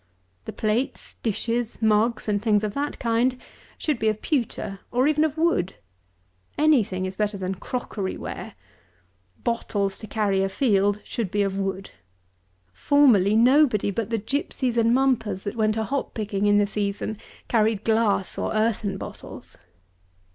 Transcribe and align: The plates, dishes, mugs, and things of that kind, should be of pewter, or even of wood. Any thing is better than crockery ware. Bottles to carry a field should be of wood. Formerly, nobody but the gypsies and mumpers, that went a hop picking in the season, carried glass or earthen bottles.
The 0.45 0.51
plates, 0.51 1.13
dishes, 1.21 1.79
mugs, 1.79 2.27
and 2.27 2.41
things 2.41 2.63
of 2.63 2.73
that 2.73 2.97
kind, 2.97 3.39
should 3.77 3.99
be 3.99 4.07
of 4.09 4.19
pewter, 4.23 4.79
or 4.89 5.05
even 5.07 5.23
of 5.23 5.37
wood. 5.37 5.75
Any 6.57 6.83
thing 6.83 7.05
is 7.05 7.15
better 7.15 7.37
than 7.37 7.53
crockery 7.53 8.17
ware. 8.17 8.55
Bottles 9.43 9.99
to 9.99 10.07
carry 10.07 10.41
a 10.41 10.49
field 10.49 11.01
should 11.05 11.29
be 11.29 11.43
of 11.43 11.55
wood. 11.59 11.91
Formerly, 12.73 13.35
nobody 13.35 13.91
but 13.91 14.09
the 14.09 14.17
gypsies 14.17 14.75
and 14.75 14.91
mumpers, 14.91 15.43
that 15.43 15.55
went 15.55 15.77
a 15.77 15.83
hop 15.83 16.15
picking 16.15 16.47
in 16.47 16.57
the 16.57 16.65
season, 16.65 17.19
carried 17.47 17.83
glass 17.83 18.39
or 18.39 18.55
earthen 18.55 18.97
bottles. 18.97 19.55